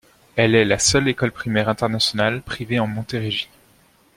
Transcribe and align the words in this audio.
Elle 0.35 0.55
est 0.55 0.65
la 0.65 0.79
seule 0.79 1.07
école 1.09 1.31
primaire 1.31 1.69
internationale 1.69 2.41
privée 2.41 2.79
en 2.79 2.87
Montérégie. 2.87 3.49